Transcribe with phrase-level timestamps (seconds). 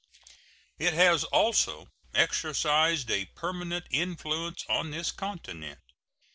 [0.79, 5.77] It has also exercised a permanent influence on this continent.